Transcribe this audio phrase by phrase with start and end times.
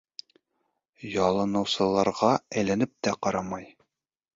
[1.25, 3.75] Ялыныусыларға әйләнеп тә ҡарамай.